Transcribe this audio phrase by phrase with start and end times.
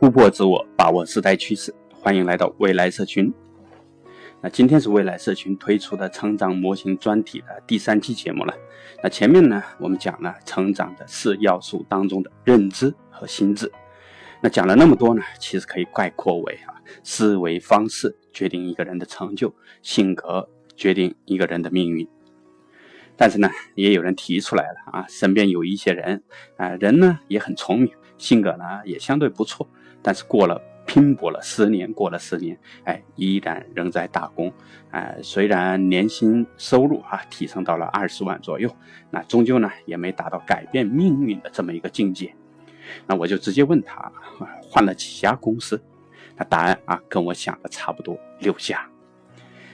[0.00, 3.30] 突破自我，把握时代趋势，欢迎来到未来社群。
[4.40, 8.54] 那今天是未来社群推出的成长模型专题的第三期节目了。
[9.02, 13.70] 那前面呢，我们讲了成长的四要素当中的认知和心智。
[14.40, 22.08] 那讲了那么多呢，其实可以概括为啊，思维方式决定一个人的成就，性格决定一个人的命运。
[23.18, 26.22] 但是呢，也有人提出来了啊，身边有一些人
[26.56, 29.68] 啊，人呢也很聪明，性格呢也相对不错，
[30.02, 34.52] 但是过了拼搏了十年，过了十年，哎，依然仍在打工，
[34.90, 38.74] 哎，虽然年薪收入啊提升到了二十万左右，
[39.10, 42.34] 那终究呢也没达到改变命运的这么一个境界。
[43.06, 44.10] 那我就直接问他，
[44.62, 45.80] 换了几家公司？
[46.36, 48.84] 那答案啊跟我想的差不多，六家。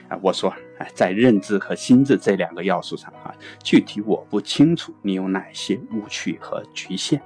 [0.09, 7.21] 啊，我说，哎，在认知和心智这两个要素上啊，具体我不清楚你有哪些误区和局限，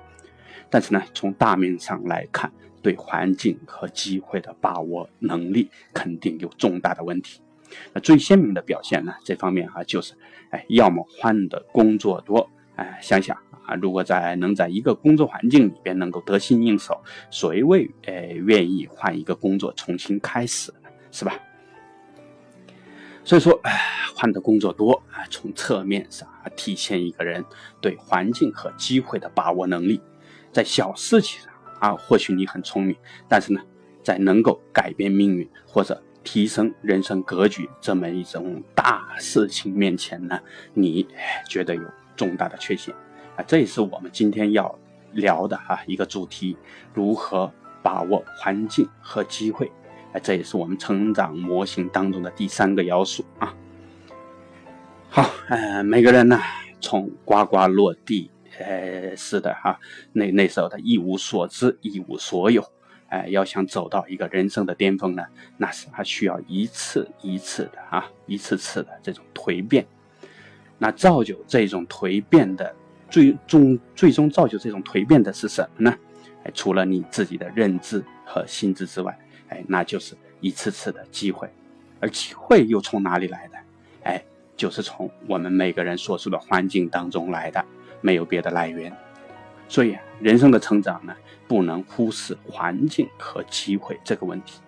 [0.70, 2.52] 但是呢，从大面上来看，
[2.82, 7.42] 对环境和机会的把握能力肯定有重大的问题。
[7.94, 10.14] 那最鲜明的表现呢，这方面啊，就是，
[10.50, 20.90] 哎，要么换的工作多，哎，想想啊，如果在能在一个工作环境里边能够得心应手，谁会哎愿意换一个工作重新开始呢？
[21.12, 21.40] 是吧？
[23.24, 23.80] 所以说，哎，
[24.16, 27.46] 换的工作多啊，从侧面上体现一个人
[27.80, 30.02] 对环境和机会的把握能力。
[30.52, 31.50] 在小事情上
[31.82, 32.96] 啊，或许你很聪明，
[33.28, 33.60] 但是呢，
[34.04, 40.40] 在能够改变命运或者提升人生格局这么一种大事情面前呢，
[40.76, 41.08] 你
[41.50, 41.82] 觉得有
[42.16, 42.94] 重大的缺陷
[43.36, 43.44] 啊。
[43.48, 44.78] 这也是我们今天要
[45.14, 46.56] 聊的哈一个主题：
[46.94, 49.72] 如何把握环境和机会。
[50.14, 53.56] 哎，这也是我们成长模型当中的第三个要素啊。
[55.09, 56.40] 好，呃，每个人呢，
[56.80, 58.30] 从呱呱落地，
[58.61, 59.79] 呃，是的哈，
[60.13, 62.63] 那那时候的一无所知，一无所有，
[63.09, 65.23] 哎，要想走到一个人生的巅峰呢，
[65.57, 69.85] 那是还需要一次一次的啊，一次次的这种蜕变。
[70.77, 72.75] 那造就这种蜕变的，
[73.09, 75.97] 最终最终造就这种蜕变的是什么呢？
[76.43, 79.17] 哎，除了你自己的认知和心智之外。
[79.53, 81.45] 哎，那就是一次次的机会，
[81.99, 83.57] 而机会又从哪里来的？
[84.03, 84.23] 哎，
[84.55, 87.66] 就是从我们每个人所处的环境当中来的，
[88.01, 88.91] 没有别的来源。
[89.67, 91.16] 所以，人生的成长呢，
[91.47, 94.59] 不能忽视环境和机会这个问题。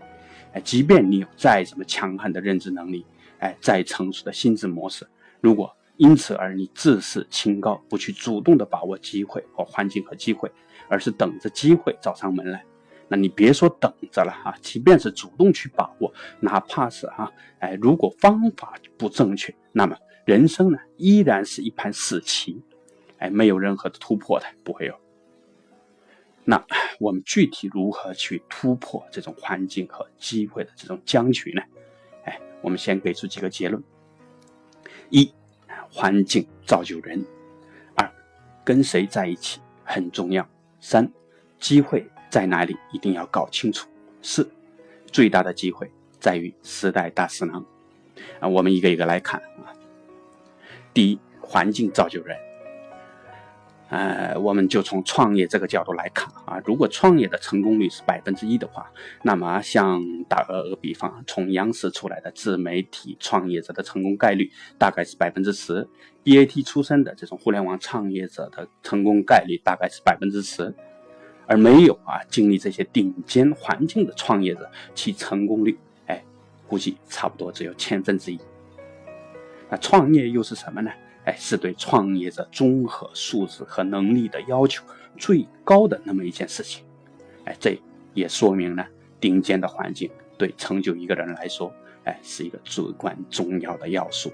[0.54, 3.06] 哎，即便你有再怎么强悍的认知能力，
[3.40, 5.06] 哎，再成熟的心智模式，
[5.42, 10.50] 如果因此而你自视清高，不去主动的把握机会和环境和机会，
[10.88, 12.64] 而是等着机会找上门来。
[13.10, 19.96] 那你别说等着了哈，即便是主动去把握，哪怕是哈，哎，如果方法不正确，那么
[20.26, 22.64] 人生呢依然是一盘死棋，
[23.24, 24.94] 哎，没有任何的突破的，不会有。
[26.44, 26.62] 那
[27.00, 31.62] 我们具体如何去突破这种环境和机会的这种僵局呢？
[32.26, 33.82] 哎，我们先给出几个结论：
[35.10, 35.34] 一，
[35.90, 37.24] 环境造就人；
[37.96, 38.12] 二，
[38.66, 40.44] 跟谁在一起很重要；
[40.82, 41.10] 三，
[41.60, 42.06] 机会。
[42.30, 43.88] 在哪里一定要搞清楚。
[44.24, 44.52] 四，
[45.06, 45.88] 最大的机会
[46.20, 47.64] 在于时代大势能。
[48.40, 49.70] 啊，我们一个一个来看啊。
[50.96, 52.36] 第一，环境造就人。
[53.94, 56.60] 呃，我们就从创业这个角度来看啊。
[56.66, 65.88] 如果创业的成功率是百分之一的话，那么像打个比方，从央视出来的自媒体创业者的成功概率大概是百分之十
[66.24, 70.74] ；BAT 出身的这种互联网创业者的成功概率大概是百分之十。
[71.46, 75.78] 而没有啊，经历这些顶尖环境的创业者，其成功率，
[76.08, 76.24] 哎，
[76.68, 78.40] 估计差不多只有千分之一。
[79.70, 80.90] 那创业又是什么呢？
[81.26, 84.84] 哎，是对创业者综合素质和能力的要求
[85.18, 86.84] 最高的那么一件事情。
[87.46, 87.80] 哎，这
[88.14, 88.86] 也说明呢，
[89.20, 91.74] 顶尖的环境对成就一个人来说，
[92.04, 94.32] 哎，是一个至关重要的要素。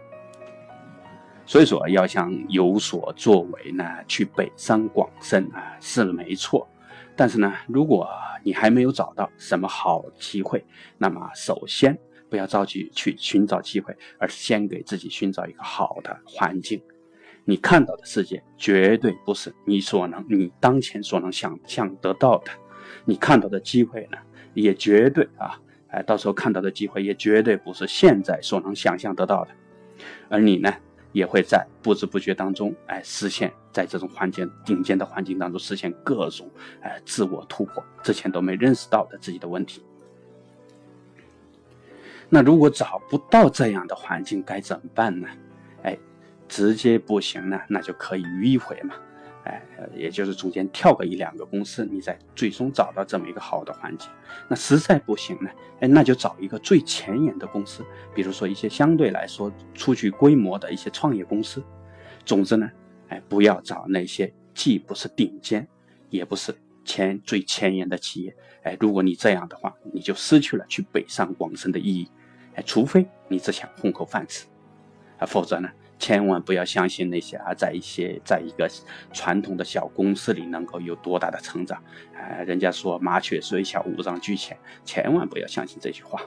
[1.45, 6.67] 所以说，要想有所作为呢，去北上广深啊，是没错。
[7.15, 8.07] 但是呢，如果
[8.43, 10.63] 你还没有找到什么好机会，
[10.97, 11.97] 那么首先
[12.29, 16.81] 不要着急去寻找机会，而是先给自己寻找一个好的环境。
[17.45, 22.51] 你看到的世界绝对不是你所能、你当前所能想象得到的。
[23.05, 24.17] 你看到的机会呢，
[24.53, 29.51] 也绝对啊，哎，到时候看到的机会也绝对不是现在所能想象得到的。
[30.29, 30.73] 而你呢？
[31.11, 36.47] 也会在不知不觉当中，哎，实现，在这种环境顶尖的环境当中实现各种，
[36.81, 39.83] 哎，自我突破，之前都没认识到的自己的问题。
[42.29, 45.27] 那如果找不到这样的环境，该怎么办呢？
[45.83, 45.97] 哎，
[46.47, 48.93] 直接不行呢，那就可以迂回嘛，
[49.45, 49.63] 哎，
[49.95, 54.09] 也就是中间跳个一两个公司，你再最终找到这么一个好的环境。
[54.47, 55.49] 那实在不行呢，
[55.79, 57.83] 哎，那就找一个最前沿的公司，
[58.13, 61.63] 比如说一些相对来说出具规模的一些创业公司。
[62.25, 62.69] 总之呢，
[63.07, 65.67] 哎，不要找那些既不是顶尖，
[66.09, 66.53] 也不是
[66.85, 68.35] 前最前沿的企业。
[68.61, 72.07] 哎，如果你这样的话，你就失去了去北上广深的意义。
[72.65, 74.45] 除非你只想混口饭吃，
[75.17, 75.69] 啊，否则呢？
[75.97, 78.71] 千万不要相信那些啊，在一些在一个
[79.11, 81.83] 传统的小公司里能够有多大的成长，
[82.15, 86.21] 哎，人家说麻雀虽小五脏俱全，千万不要相信这句话，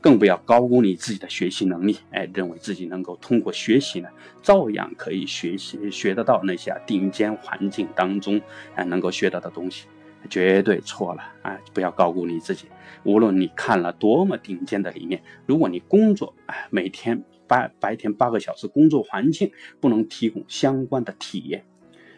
[0.00, 4.08] 更不要高估你自己的学习能力，哎，认为自己能够通过学习呢，
[4.42, 8.40] 照样可以学习学得到那些顶尖环境当中
[8.74, 9.86] 啊能够学到的东西，
[10.28, 11.58] 绝对错了啊！
[11.72, 12.66] 不要高估你自己，
[13.04, 17.24] 无论你看了多么顶尖的理念，如果你工作哎每天。
[17.50, 19.50] 八白天八个小时工作环境
[19.80, 21.64] 不能提供相关的体验，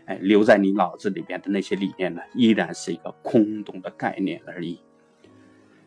[0.04, 4.78] 哎，留在你脑子里边的那些理念呢，依然是一个空洞的概念而已。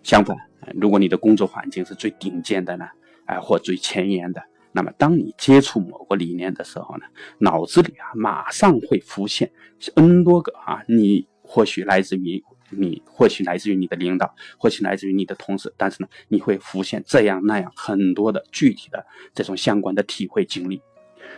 [0.01, 0.35] 相反，
[0.73, 2.88] 如果你的工作环境是最顶尖的呢，
[3.25, 4.41] 哎，或最前沿的，
[4.71, 7.06] 那么当你接触某个理念的时候呢，
[7.38, 9.51] 脑子里啊马上会浮现
[9.94, 12.44] n 多个啊，你或许来自于。
[12.71, 19.06] 你或许来自于你的领导，或许来自于你的同事，但是呢，你会浮现这样那样很多的具体的
[19.36, 20.81] 这种相关的体会经历。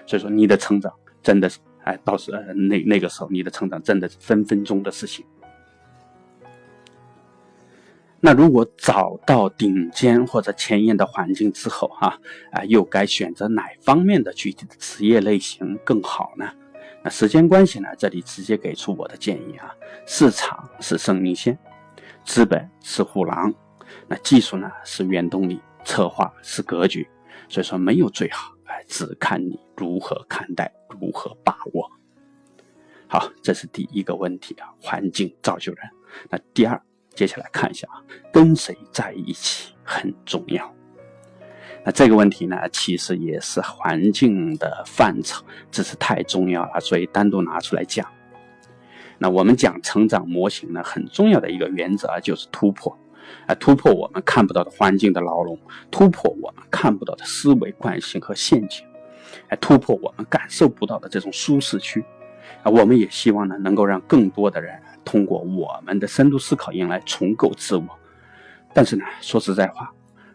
[0.06, 5.26] 所以说，你的成长真的是，哎，到时那那个时候，你的成长真的是分分钟的事情。
[8.22, 12.18] 那如果找到顶尖或者前沿的环境之后，哈
[12.52, 16.50] 啊，又该选择哪方面的具体的职业类型更好呢？
[17.10, 19.74] 时间关系呢，这里直接给出我的建议啊。
[20.06, 21.58] 市场是生命线，
[22.24, 23.54] 资本是护狼，
[24.08, 27.08] 那技术呢是原动力，策划是格局。
[27.50, 31.90] 所以说没有最好，哎，只看你如何看待，如何把握。
[33.08, 35.90] 好，这是第一个问题啊，环境造就人。
[36.30, 36.82] 那第二，
[37.16, 38.04] 接下来看一下啊，
[38.34, 40.77] 跟谁在一起很重要。
[41.88, 45.42] 那这个问题呢，其实也是环境的范畴，
[45.72, 48.06] 只是太重要了，所以单独拿出来讲。
[49.18, 52.94] 那我们讲成长模型呢，很重要的一个原则啊，就是突破，
[53.46, 55.58] 啊，突破我们看不到的环境的牢笼，
[55.90, 58.86] 突破我们看不到的思维惯性和陷阱，
[59.48, 62.04] 哎，突破我们感受不到的这种舒适区。
[62.64, 67.88] 啊，我们也希望呢，能够让更多的人通过我们的深度思考营来重构自我。
[68.74, 69.90] 但是呢，说实在话。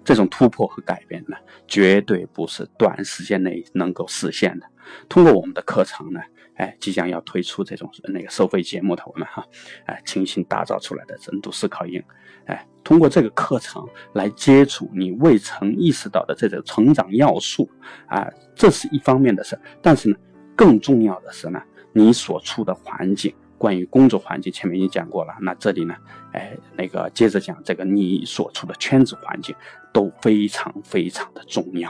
[0.05, 4.67] 这种突破和改变呢，绝对不是短时间内能够实现的。
[5.09, 6.21] 通过我们的课程呢，
[6.55, 9.47] 哎，即将要推出这种那个收费节目的我们哈，
[9.87, 12.03] 哎，精心打造出来的深度思考营，
[12.47, 17.71] 哎，通过这个课程来接触你未曾意识到的这种成长要素
[18.07, 19.59] 啊，这是一方面的事。
[19.81, 20.17] 但是呢，
[20.57, 21.63] 更重要的是呢，
[21.93, 23.33] 你所处的环境。
[23.63, 25.33] 关于工作环境，前面已经讲过了。
[25.41, 25.95] 那这里呢，
[26.33, 29.55] 哎，那个接着讲这个你所处的圈子环境
[29.93, 31.89] 都非常非常的重要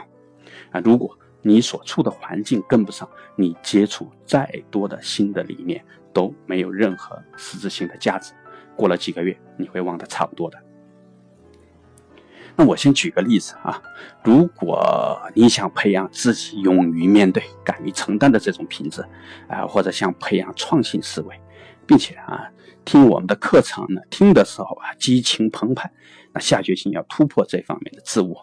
[0.71, 0.83] 啊。
[0.85, 5.83] 如果你所处的环境跟不上，你接触再多的新的理念
[6.13, 8.35] 都没有任何实质性的价值。
[8.77, 10.59] 过了几个月，你会忘得差不多的。
[12.55, 13.83] 那我先举个例子啊，
[14.23, 19.02] 如果你想培养自己勇于面对、敢于承担的这种品质
[19.49, 21.41] 啊，或者想培养创新思维。
[21.87, 22.51] 并且啊，
[22.85, 25.91] 听我们的课程呢，听的时候啊，激情澎湃，
[26.33, 28.43] 那下决心要突破这方面的自我，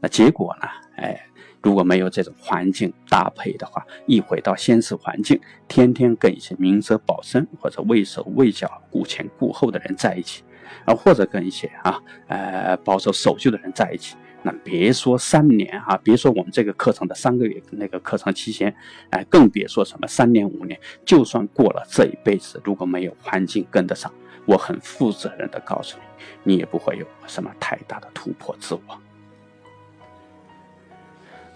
[0.00, 1.20] 那结果呢，哎，
[1.62, 10.42] 如果没有这种环境搭配的话，一回到现实环境，天天跟一些明哲保身或者畏手畏脚、顾前顾后的人在一起，
[10.84, 14.16] 啊，或者跟一些啊，呃，保守守旧的人在一起。
[14.42, 18.74] 那别说三年哈，别说我们这个课程的三个月那个课程期间，
[19.10, 20.78] 哎，更别说什么三年五年。
[21.04, 24.12] 就算过了这一辈子，如果没有环境跟得上，
[24.46, 25.98] 我很负责任的告诉
[26.44, 28.80] 你，你也不会有什么太大的突破自我。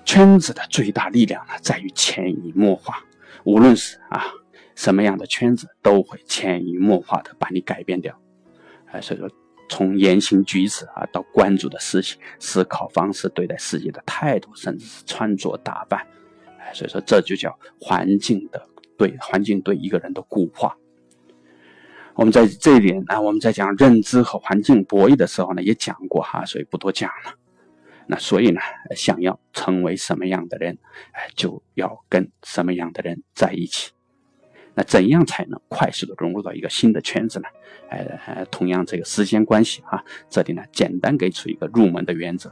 [0.04, 3.04] 圈子的最大力量呢，在于潜移默化。
[3.44, 4.24] 无论是啊
[4.74, 8.20] 什么样的圈子，都会潜移默化的把你改变掉。
[8.86, 9.30] 哎，所以说。
[9.72, 16.06] 从言行举止啊，到关注的事情、思考方式、对待世界的态度，甚至是穿着打扮，
[16.58, 20.76] 哎，所以说这就叫环境的对环境对一个人的固化。
[22.12, 27.32] 我们在这一点啊，我们在讲认知和环境博弈的时候呢，也讲过哈，所以不多讲了。
[28.06, 28.60] 那所以呢，
[28.94, 30.76] 想要成为什么样的人，
[31.12, 33.92] 哎，就要跟什么样的人在一起。
[34.74, 37.48] 那怎样才能快速的融入到一个新的圈子呢？
[37.90, 42.50] 呃，同样这个时间关系啊，这里呢简单给出一个入门的原则：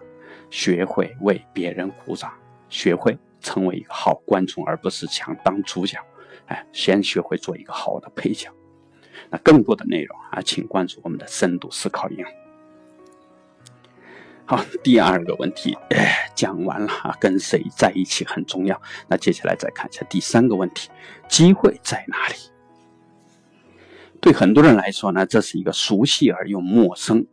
[0.50, 2.32] 学会为别人鼓掌，
[2.68, 5.98] 学会成为一个好观众，而不是想当主角。
[6.46, 8.50] 哎，先学会做一个好的配角。
[9.30, 12.24] 那更多的内容啊，请关注我们的深度思考营。
[14.50, 15.78] 好， 第二个问题
[16.34, 18.82] 讲完了啊，跟谁在一起很重要。
[19.06, 20.90] 那接下来再看一下第三个问题，
[21.28, 22.34] 机会在哪里？
[24.20, 27.24] 对很多人来说呢，这是一个熟悉而又陌生，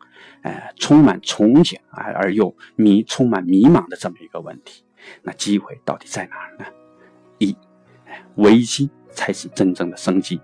[0.44, 4.84] 哎，充满憧憬啊而又迷充满迷茫的这么一个问题。
[5.24, 6.66] 那机会到底在哪儿呢？
[7.40, 7.58] 一，
[8.36, 10.40] 危机才是真正的生机。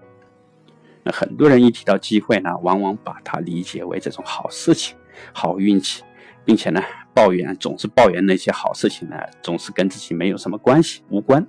[1.03, 4.97] 那很多人一提到机会呢，往往把它理解为这种好事情、
[5.33, 6.01] 好运气，
[6.45, 6.81] 并且呢，
[7.13, 11.45] 抱怨总是抱怨那些好事情呢，总是跟自己没有什么关系、无关。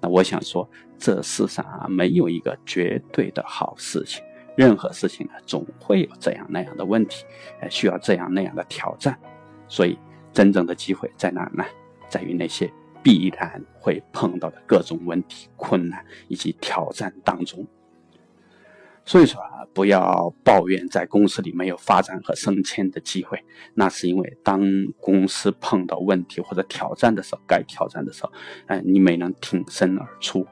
[0.00, 0.68] 那我想说，
[0.98, 4.22] 这世上啊，没有一个绝对的好事情，
[4.56, 7.24] 任何事情呢，总会有这样那样的问题，
[7.60, 9.18] 呃，需要这样那样的挑战。
[9.68, 9.98] 所以，
[10.32, 11.64] 真正的机会在哪呢？
[12.08, 12.72] 在于那些
[13.02, 17.66] 必然会碰到的各种问题、困难以及挑战当中。
[19.04, 23.42] 所以说啊，不要抱怨在公司里没有发展和升迁的机会，
[23.74, 24.62] 那是因为当
[25.00, 28.32] 公司碰到问题或者挑战的时候，该挑战的时候，
[28.66, 30.46] 哎，你没能挺身而出。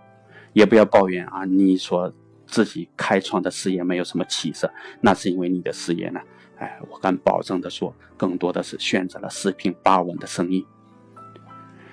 [0.54, 2.12] 也不要抱怨啊，你说
[2.46, 6.20] 自己开创的事业没有什么起色，那是因为你的事业呢，
[6.56, 10.66] 哎，我敢保证的说，更多的是选择了四平八稳的生意。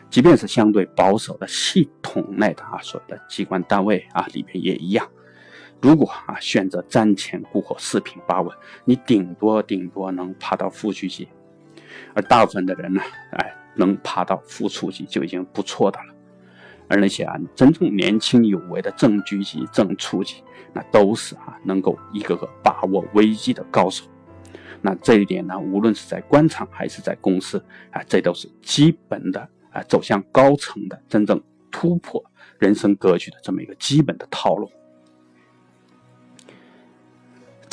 [0.09, 5.07] 即便是相对保守的系统内的啊，所有的机关单位啊里面也一样。
[5.85, 8.51] 如果啊选择瞻前顾后、四平八稳，
[8.85, 11.27] 你顶多顶多能爬到副局级，
[12.15, 12.99] 而大部分的人呢，
[13.33, 16.15] 哎，能爬到副处级就已经不错的了。
[16.87, 24.05] 而那些啊真正年轻有为的正局级、正处级，那都是啊能够一个个把握危机的高手。
[24.81, 31.39] 那这一点呢，无论是在官场还是在公司啊，这都是基本的啊走向高层的真正
[31.69, 32.25] 突破
[32.57, 34.67] 人生格局的这么一个基本的套路。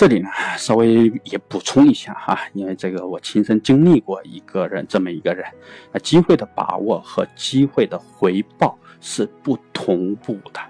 [0.02, 0.28] 这里呢，
[0.58, 5.46] 稍微也补充一下哈，因为这个我亲身经历过一个人这么一个人，
[5.92, 10.60] 那，机会的把握和机会的回报是不同步的。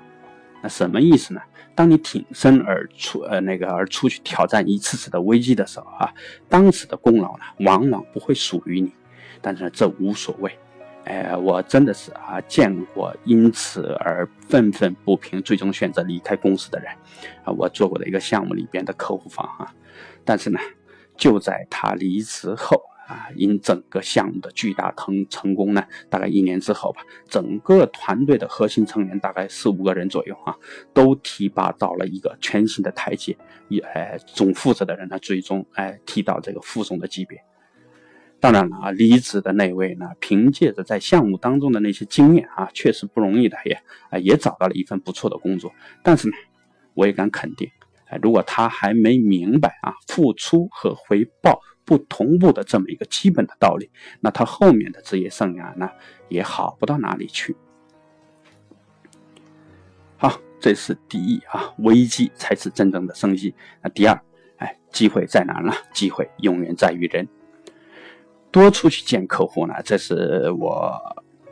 [0.61, 1.41] 那什么意思呢？
[1.75, 6.13] 当你挺身而出，呃，那个而出去挑战一次次的危机的时候啊，
[6.51, 8.93] 当时的功劳呢，往往不会属于你，
[9.41, 10.53] 但是这无所谓。
[11.05, 16.93] 哎，我真的是啊，见过因此而愤愤不平，最终选择离开公司的人，
[17.45, 19.75] 啊，我做过的一个项目里边的客户方啊，
[20.25, 20.61] 但是呢，
[21.17, 30.57] 就在他离职后啊，因整个项目的巨大成成功呢，大概一年之后吧，整个团队的核心成员大概四五个人左右啊，
[30.95, 37.43] 都提拔到了一个全新的台阶，也哎，总负责的人呢，最终哎提到这个副总的级别。
[38.43, 43.81] 当然了啊，离职的那位呢，凭借着在项目当中的那些经验啊，确实不容易的，也
[44.11, 45.73] 啊也找到了一份不错的工作。
[46.03, 46.35] 但是呢，
[46.95, 47.71] 我也敢肯定，
[48.07, 55.89] 哎，如果他还没明白啊付出和回报不同步的这么一个基本的道理，那他后面的职业生涯呢
[56.29, 57.57] 也好不到哪里去。
[60.17, 63.55] 好，这是第一啊，危机才是真正的生机。
[63.81, 64.21] 那第二，
[64.57, 65.73] 哎，机会在哪呢？
[65.95, 67.29] 机会永远在于人。
[68.53, 70.93] 多出去见客户呢，这是我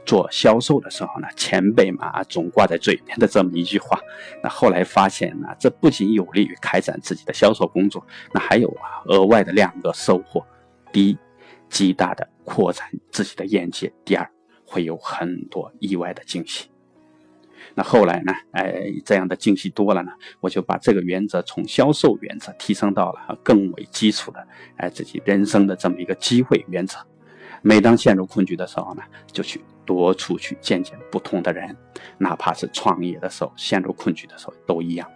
[0.05, 3.99] 做销售的时候呢，前辈嘛总挂在嘴边的这么一句话。
[4.43, 10.45] 那后来发现呢，这不仅有利于开展自己的销售工作，那还有啊额外的两个收获：
[10.93, 11.19] 第一，
[11.69, 14.31] 极大的扩展自己的眼界；第二，
[14.65, 16.70] 会有很多意外的惊喜。
[17.75, 18.33] 那后来呢？
[18.53, 26.99] 哎，这样的惊喜多了呢，我就把这个原则从销售原则提升到了更为基础的，哎，自己人生的这么一个机会原则。
[27.63, 31.77] 每当陷入困局的时候呢，就去多出去见见不同的人，
[32.19, 35.09] 哪怕是创业的时候陷入困局的时候都一样。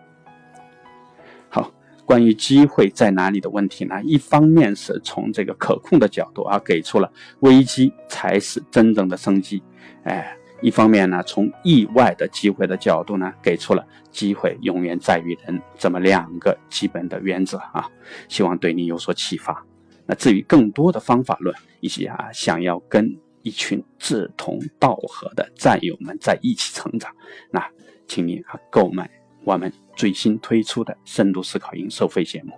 [1.48, 1.72] 好，
[2.04, 4.00] 关于机会在哪里的问题呢？
[4.04, 7.10] 一方面是从这个可控的角度啊，给出了
[7.40, 9.62] 危机才是真正的生机，
[10.04, 10.36] 哎。
[10.64, 17.87] 一方面呢，从意外的机会的角度呢，给出了机会永远在于人这么两个基本的原则啊，
[18.30, 19.62] 希望对你有所启发。
[20.06, 27.14] 那至于更多的方法论，以及啊想要跟一群志同道合的战友们在一起成长，
[27.50, 27.62] 那
[28.09, 29.11] 请你啊购买
[29.44, 32.54] 我们最新推出的深度思考营收费节目，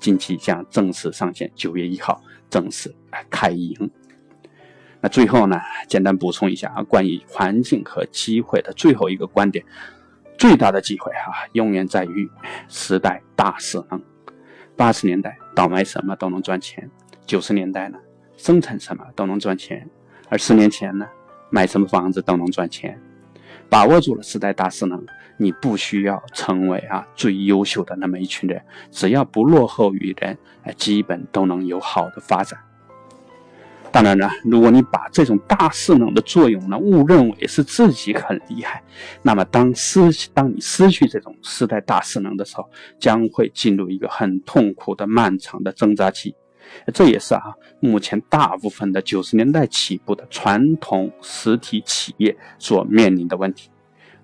[0.00, 2.18] 近期将正式上线，九月一号
[2.48, 2.94] 正式
[3.28, 3.90] 开营。
[5.02, 9.64] 那最后呢，简单补充一下啊，关于环境和机会的最后一个观点，
[10.38, 12.30] 最大的机会啊，永远在于
[12.68, 14.00] 时代大势能。
[14.76, 16.88] 八十年代倒卖什么都能赚钱，
[17.26, 17.98] 九十年代呢，
[18.36, 19.90] 生产什么都能赚钱，
[20.28, 21.06] 而十年前呢，
[21.50, 22.98] 买什么房子都能赚钱。
[23.68, 25.04] 把握住了时代大势能，
[25.36, 32.58] 你不需要成为啊最优秀的那么一群人，只要不落后于人，哎，基本都能有好的发展。
[33.92, 38.82] 当然了，如果你把这种大势能的作用呢误认为是自己很厉害，
[39.20, 40.00] 那么当失
[40.32, 42.68] 当你失去这种时代大势能的时候，
[42.98, 46.34] 将会进入一个很痛苦的漫长的挣扎期。
[46.94, 47.42] 这也是啊，
[47.80, 53.68] 目前大部分的九十年代起步的传统实体企业所面临的问题。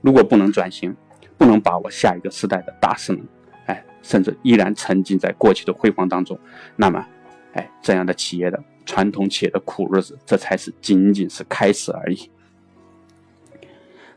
[0.00, 0.96] 如果不能转型，
[1.36, 3.20] 不能把握下一个时代的大势能，
[3.66, 6.38] 哎，甚至依然沉浸在过去的辉煌当中，
[6.74, 7.04] 那么，
[7.52, 8.58] 哎，这样的企业的。
[8.88, 12.30] 传统企业的苦日子，这才是仅仅是开始而已。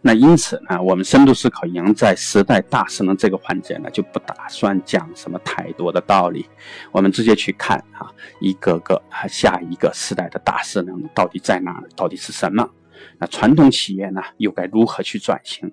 [0.01, 6.45] 那因此呢，我们深度思考赢在时代大势能这个环节呢，就不打算讲什么太多的道理，
[6.93, 8.09] 我们直接去看啊，
[8.39, 12.69] 一个个啊下一个时代的大势能到底在哪儿，到底是什么？
[13.17, 15.69] 那传统企业呢，又该如何去转型？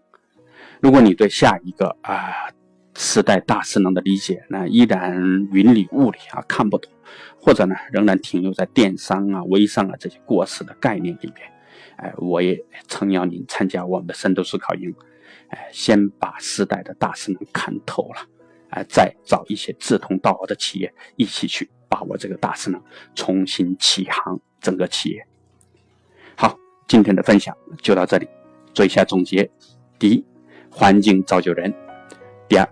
[0.81, 2.51] 如果你对下一个啊。
[3.01, 5.15] 时代大势能的理解，那依然
[5.53, 6.91] 云里雾里啊，看不懂，
[7.41, 11.53] 或者呢，仍然停留在电商啊、微商啊这些过时的概念里面。
[11.97, 14.95] 哎，我也诚邀您参加我们的深度思考营，
[15.49, 18.27] 哎，先把时代的大势能看透了，
[18.71, 22.81] 哎，再找一些志同道合的企业一起去把握这个大势能，
[23.15, 25.27] 重新启航整个企业。
[26.37, 28.29] 好，今天的分享就到这里，
[28.73, 29.51] 做一下总结：
[29.99, 30.25] 第一，
[30.71, 31.71] 环境造就人；
[32.49, 32.69] 第二。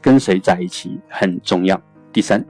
[0.00, 1.78] 跟谁在一起很重要。
[2.12, 2.42] 第三，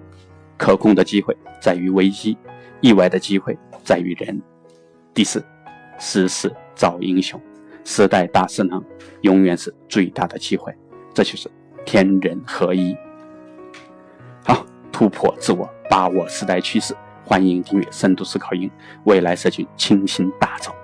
[0.58, 2.36] 可控的机会在于危机，
[2.80, 4.42] 意外的机会在于人。
[5.14, 5.42] 第四，
[5.98, 7.40] 时势造英雄，
[7.84, 8.84] 时代大势能
[9.22, 10.74] 永远是最大的机会。
[11.14, 11.48] 这就是
[11.86, 12.96] 天人合一。
[14.44, 16.94] 好，突破自我，把握时代趋势。
[17.24, 18.70] 欢迎订阅深度思考营
[19.04, 20.74] 未来社群，倾心打造。